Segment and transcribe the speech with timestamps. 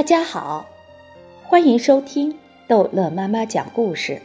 [0.00, 0.66] 大家好，
[1.42, 2.34] 欢迎收听
[2.66, 4.18] 逗乐妈妈讲故事。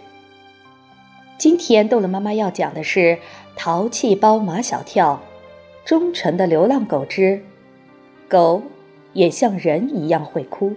[1.37, 2.99] 今天逗乐妈妈要讲的是
[3.57, 5.21] 《淘气包马小跳》，
[5.85, 7.43] 忠诚的流浪狗之
[8.29, 8.61] 狗
[9.11, 10.73] 也像人一样会哭。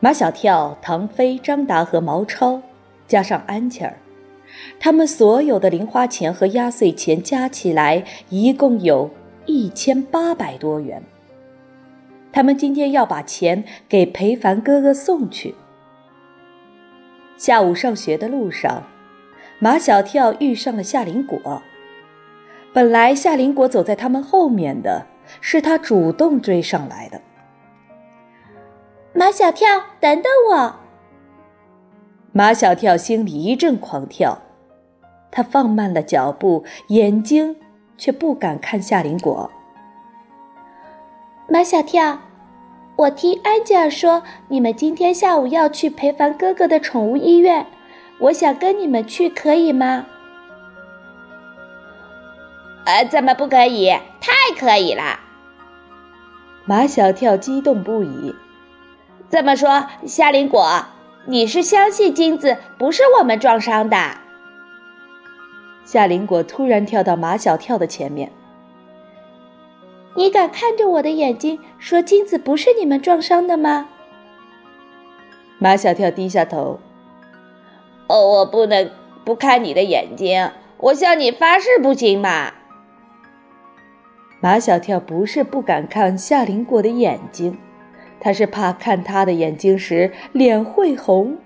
[0.00, 2.60] 马小跳、唐飞、张达和毛超，
[3.06, 3.94] 加上安琪儿，
[4.80, 9.08] 他们所有的零花钱和压岁钱加起来，一共有
[9.46, 11.00] 一千八百多元。
[12.32, 15.54] 他们今天要把钱给裴凡哥哥送去。
[17.36, 18.84] 下午上学的路上，
[19.58, 21.62] 马小跳遇上了夏林果。
[22.72, 25.06] 本来夏林果走在他们后面的，
[25.40, 27.20] 是他主动追上来的。
[29.12, 29.68] 马小跳，
[30.00, 30.76] 等等我！
[32.32, 34.40] 马小跳心里一阵狂跳，
[35.30, 37.56] 他放慢了脚步，眼睛
[37.98, 39.50] 却不敢看夏林果。
[41.48, 42.18] 马小跳，
[42.96, 47.66] 我听安吉尔说你们今天下午要去裴凡哥哥的宠物医院，
[48.18, 50.06] 我想跟你们去，可以吗？
[52.86, 53.90] 呃，怎么不可以？
[54.20, 55.18] 太可以了！
[56.64, 58.34] 马小跳激动不已。
[59.28, 60.86] 这么说，夏林果，
[61.26, 63.96] 你是相信金子不是我们撞伤的？
[65.84, 68.30] 夏林果突然跳到马小跳的前面。
[70.14, 73.88] 你敢看着我的眼睛说金子不是你们撞伤的吗？
[75.58, 76.80] 马小跳低下头。
[78.08, 78.90] 哦，我不能
[79.24, 82.52] 不看你的眼睛，我向你发誓，不行吗？
[84.40, 87.56] 马小跳不是不敢看夏林果的眼睛，
[88.20, 91.38] 他是怕看他的眼睛时脸会红。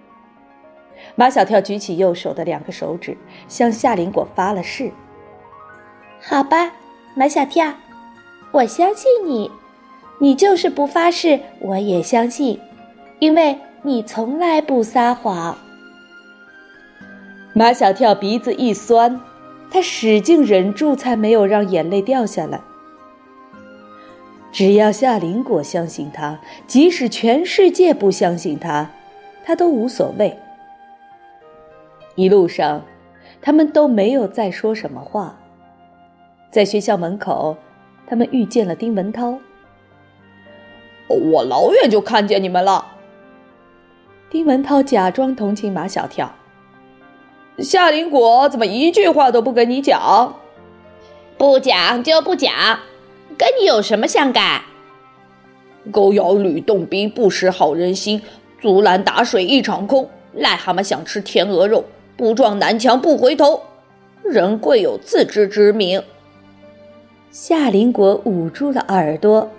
[1.14, 4.90] 马小跳举起右手的两个手指，向夏林果发了誓。
[6.20, 6.72] 好吧，
[7.14, 7.72] 马小跳。
[8.56, 9.50] 我相信你，
[10.18, 12.58] 你就是不发誓，我也相信，
[13.18, 15.58] 因为你从来不撒谎。
[17.52, 19.20] 马小跳鼻子一酸，
[19.70, 22.58] 他使劲忍住，才没有让眼泪掉下来。
[24.50, 28.90] 只要夏林果相信他，即使全世界不相信他，
[29.44, 30.34] 他都无所谓。
[32.14, 32.80] 一路上，
[33.42, 35.38] 他们都没有再说什么话，
[36.50, 37.54] 在学校门口。
[38.06, 39.38] 他们遇见了丁文涛。
[41.08, 42.86] 我老远就看见你们了。
[44.30, 46.34] 丁文涛假装同情马小跳。
[47.58, 50.36] 夏林果怎么一句话都不跟你讲？
[51.38, 52.80] 不讲就不讲，
[53.38, 54.62] 跟你有什么相干？
[55.90, 58.20] 狗咬吕洞宾，不识好人心，
[58.60, 60.10] 竹篮打水一场空。
[60.36, 61.84] 癞蛤蟆想吃天鹅肉，
[62.16, 63.62] 不撞南墙不回头。
[64.22, 66.02] 人贵有自知之明。
[67.38, 69.50] 夏林果捂住了耳朵，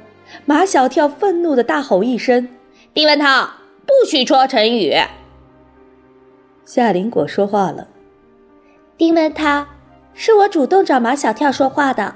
[0.47, 2.49] 马小跳愤怒的大吼一声
[2.91, 3.47] ：“丁文涛，
[3.85, 4.95] 不许说成语！”
[6.65, 7.87] 夏林果说话了
[8.97, 9.67] ：“丁文涛，
[10.15, 12.15] 是我主动找马小跳说话的，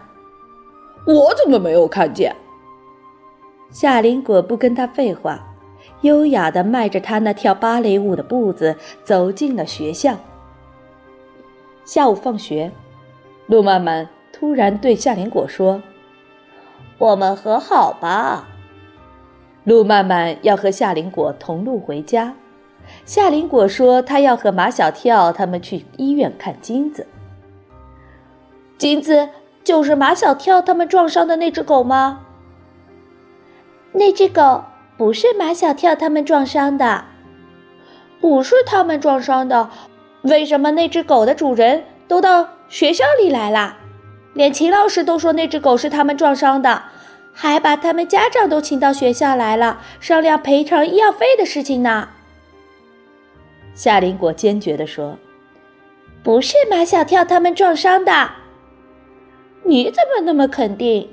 [1.06, 2.36] 我怎么没有看见？”
[3.70, 5.48] 夏林果不跟他废话，
[6.02, 10.18] 优雅的迈着他那跳芭蕾舞的步子走进了学校。
[11.86, 12.72] 下午放学，
[13.46, 14.10] 路漫漫。
[14.42, 15.84] 突然对夏林果说
[16.98, 18.50] ：“我们和好吧。”
[19.64, 22.34] 路漫漫要和夏林果同路回家。
[23.06, 27.06] 夏林果说：“他要和马小跳他们去医院看金子。”
[28.80, 29.30] 金子
[29.64, 32.22] 就是马小跳他们撞伤的那只狗吗？
[33.92, 34.64] 那只狗
[34.98, 37.06] 不是马小跳他们撞伤的，
[38.20, 39.70] 不是他们撞伤的。
[40.24, 43.78] 为什么那只狗的主人都到学校里来了？
[44.34, 46.84] 连秦老师都说那只狗是他们撞伤的，
[47.34, 52.10] 还把他们家长都请到学校来了，商量赔偿医药费的事情呢。
[53.74, 55.18] 夏林果坚决地说
[56.24, 58.32] ：“不是马小跳他们撞伤的。”
[59.64, 61.10] 你怎么那么肯定？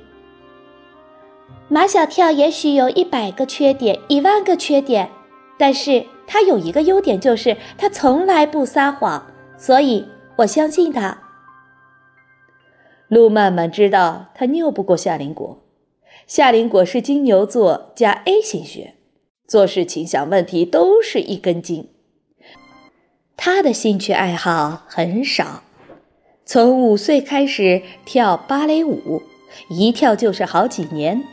[1.69, 5.11] 马小跳也许有一百个缺点，一万个缺点，
[5.59, 9.27] 但是他有一个优点，就是他从来不撒谎，
[9.57, 11.19] 所以我相信他。
[13.09, 15.63] 陆漫漫知道他拗不过夏林果，
[16.27, 18.95] 夏林果是金牛座加 A 型血，
[19.47, 21.89] 做事情想问题都是一根筋。
[23.35, 25.63] 他的兴趣爱好很少，
[26.45, 29.23] 从五岁开始跳芭蕾舞，
[29.71, 31.25] 一跳就是好几年，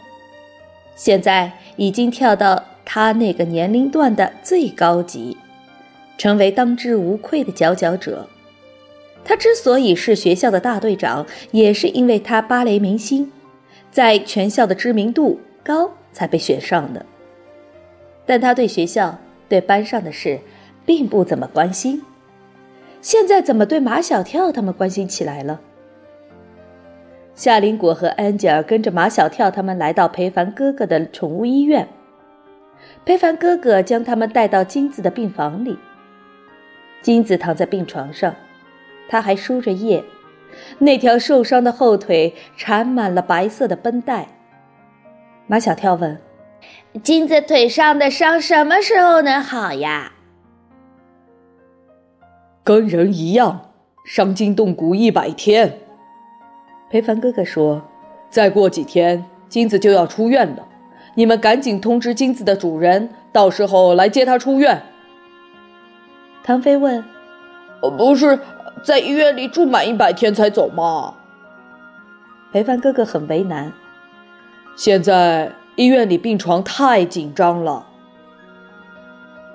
[0.96, 5.36] 现在已经跳到他那个年龄段的最高级，
[6.18, 8.30] 成为当之无愧的佼佼者。
[9.26, 13.32] 他之所以是学校的大队长，也是因为他芭蕾明星，
[13.92, 17.06] 在全校的知名度高才被选上的。
[18.26, 19.18] 但他对学校、
[19.50, 20.40] 对班上的事
[20.86, 22.02] 并不怎么关心。
[23.02, 25.60] 现在怎么对马小跳他们关心起来了？
[27.34, 31.88] 夏林果和安吉尔跟着马小跳他们来到裴凡哥哥的宠物医院。
[33.04, 35.78] 裴凡哥哥将他们带到金子的病房里。
[37.02, 38.34] 金子躺在病床上，
[39.08, 40.04] 他还输着液，
[40.80, 44.28] 那条受伤的后腿缠满了白色的绷带。
[45.48, 46.20] 马小跳问
[47.04, 50.14] ：“金子腿上的伤什么时候能好呀？”
[52.64, 53.70] 跟人一样，
[54.06, 55.78] 伤筋动骨一百天。
[56.90, 57.84] 裴凡哥哥说
[58.32, 60.68] ：“再过几天，金子就要出院了，
[61.14, 64.82] 你们赶紧通知金子的主人，到时候来接他出院。”
[66.44, 67.04] 唐飞问
[67.98, 68.40] ：“不是
[68.86, 71.16] 在医院里住满一百天才走吗？”
[72.54, 73.74] 裴凡哥哥很为难
[74.78, 77.88] ：“现在医院里病床太紧张了。”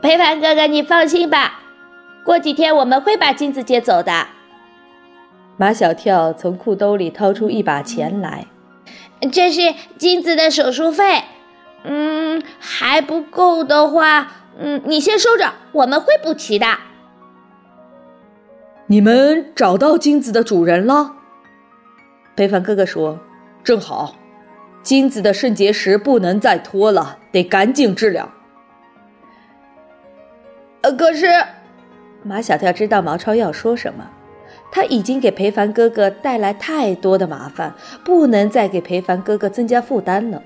[0.02, 1.60] 裴凡哥哥，你放心吧。
[2.24, 4.26] 过几天我们会把金子接走的。
[5.56, 8.46] 马小跳从裤兜里掏出一把钱来，
[9.30, 11.22] 这是金子的手术费。
[11.84, 16.66] 嗯，还不够的话，嗯，你先收着，我们会补齐的。
[18.90, 21.12] 你们找到金子的主人了？
[22.34, 23.20] 裴凡哥哥说
[23.62, 24.16] ：“正好，
[24.82, 28.28] 金子的肾结石不能再拖了，得赶紧治疗。”
[30.82, 31.28] 呃，可是。
[32.24, 34.10] 马小跳知道毛超要说什么，
[34.72, 37.72] 他已经给裴凡哥哥带来太多的麻烦，
[38.04, 40.42] 不能再给裴凡哥哥增加负担了。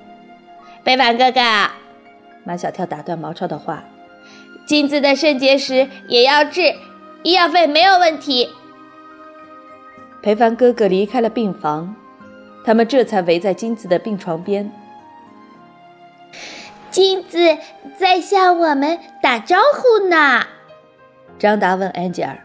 [0.84, 1.40] 裴凡哥哥，
[2.44, 3.84] 马小跳打断毛超的话
[4.68, 6.74] ：“金子的肾结石也要治，
[7.24, 8.48] 医药费没有问题。”
[10.22, 11.94] 裴凡哥哥离开了病房，
[12.64, 14.70] 他们这才围在金子的病床边。
[16.90, 17.58] 金子
[17.98, 20.46] 在向我们打招呼呢。
[21.38, 22.38] 张达问安吉尔：“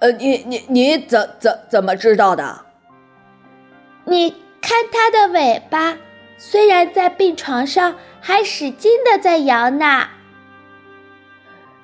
[0.00, 2.66] 呃，你你你怎怎怎么知道的？
[4.04, 5.96] 你看它的尾巴，
[6.36, 10.06] 虽然在病床上，还使劲的在摇呢。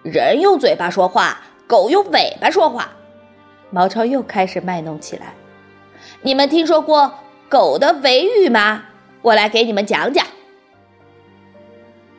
[0.03, 2.91] 人用嘴巴说话，狗用尾巴说话。”
[3.70, 5.35] 毛超又开始卖弄起来。
[6.23, 7.12] 你们听说过
[7.49, 8.87] 狗的尾语吗？
[9.23, 10.26] 我来给你们讲讲。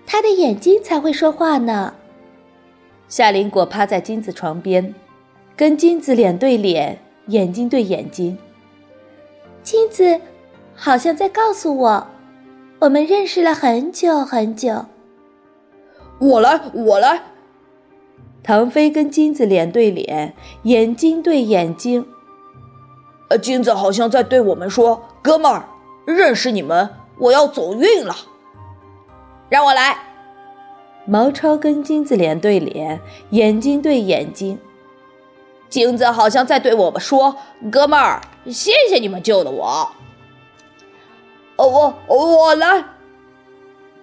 [0.05, 1.93] 它的眼睛才会说话呢。
[3.07, 4.93] 夏林果趴在金子床边，
[5.55, 8.37] 跟金子脸对脸，眼睛对眼睛。
[9.63, 10.21] 金子
[10.75, 12.07] 好像在告诉我，
[12.79, 14.85] 我们认识了很久很久。
[16.19, 17.21] 我来，我来。
[18.49, 22.03] 唐飞跟金子脸对脸，眼睛对眼睛。
[23.27, 25.65] 呃，金子好像在对我们说：“哥们儿，
[26.03, 28.15] 认识你们，我要走运了。”
[29.49, 29.95] 让我来。
[31.05, 32.99] 毛超跟金子脸对脸，
[33.29, 34.57] 眼睛对眼睛。
[35.69, 37.35] 金子好像在对我们说
[37.71, 39.91] ：“哥们儿，谢谢你们救了我。”
[41.57, 42.83] 哦，我我来。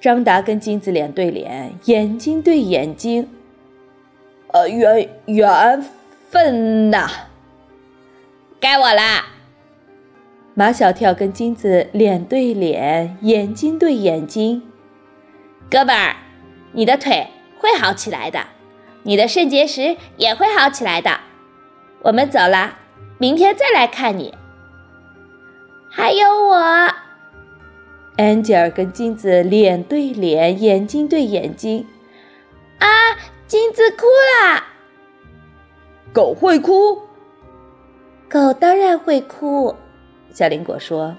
[0.01, 3.29] 张达跟金子脸对脸，眼睛对眼睛。
[4.57, 5.85] 呃，缘缘
[6.31, 7.11] 分呐，
[8.59, 9.27] 该我啦。
[10.55, 14.63] 马小跳跟金子脸对脸，眼睛对眼睛。
[15.71, 16.17] 哥们儿。
[16.73, 17.27] 你的腿
[17.59, 18.41] 会好起来的，
[19.03, 21.21] 你的肾结石也会好起来的。
[22.01, 22.79] 我们走了，
[23.19, 24.35] 明天再来看你。
[25.91, 26.55] 还有我，
[28.17, 31.87] 安吉尔跟金子脸对脸，眼睛对眼睛。
[33.91, 34.63] 哭了。
[36.13, 36.99] 狗会哭？
[38.29, 39.75] 狗当然会哭。
[40.33, 41.17] 小林果说：“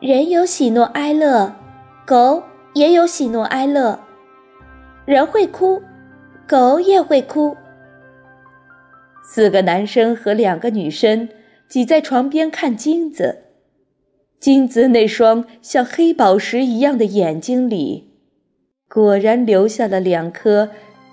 [0.00, 1.54] 人有喜怒哀乐，
[2.06, 2.42] 狗
[2.74, 3.98] 也有喜怒哀乐。”
[5.06, 5.82] 人会哭，
[6.46, 7.56] 狗也会哭。
[9.24, 11.28] 四个男生和两个女生
[11.68, 13.44] 挤在床边看金子，
[14.38, 18.12] 金子那双像黑宝石一样的眼睛里，
[18.88, 20.70] 果然留下了两颗